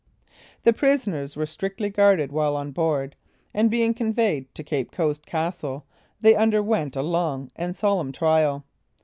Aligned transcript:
The 0.63 0.73
prisoners 0.73 1.35
were 1.35 1.45
strictly 1.45 1.91
guarded 1.91 2.31
while 2.31 2.55
on 2.55 2.71
board, 2.71 3.15
and 3.53 3.69
being 3.69 3.93
conveyed 3.93 4.47
to 4.55 4.63
Cape 4.63 4.91
Coast 4.91 5.27
castle, 5.27 5.85
they 6.21 6.33
underwent 6.33 6.95
a 6.95 7.03
long 7.03 7.51
and 7.55 7.75
solemn 7.75 8.11
trial. 8.11 8.65